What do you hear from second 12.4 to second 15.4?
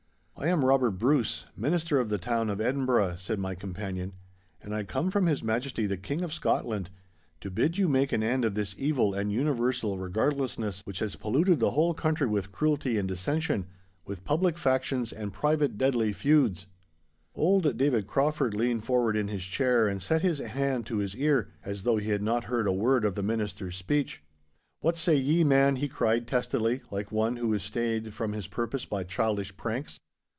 cruelty and dissension, with public factions and